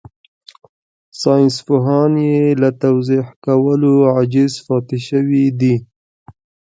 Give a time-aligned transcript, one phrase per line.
[1.21, 5.75] ساينسپوهان يې له توضيح کولو عاجز پاتې شوي دي.